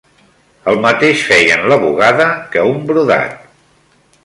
El 0.71 0.79
mateix 0.85 1.25
feien 1.27 1.67
la 1.73 1.77
bugada, 1.85 2.27
que 2.55 2.65
un 2.73 2.83
brodat 2.93 3.39